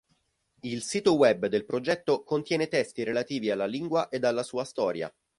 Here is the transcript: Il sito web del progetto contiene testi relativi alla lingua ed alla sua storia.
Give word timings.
Il 0.63 0.81
sito 0.81 1.13
web 1.13 1.45
del 1.45 1.63
progetto 1.63 2.23
contiene 2.23 2.67
testi 2.67 3.03
relativi 3.03 3.51
alla 3.51 3.67
lingua 3.67 4.09
ed 4.09 4.23
alla 4.23 4.41
sua 4.41 4.63
storia. 4.63 5.13